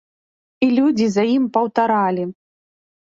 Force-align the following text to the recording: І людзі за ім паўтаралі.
І 0.67 0.69
людзі 0.77 1.09
за 1.17 1.23
ім 1.35 1.45
паўтаралі. 1.59 2.23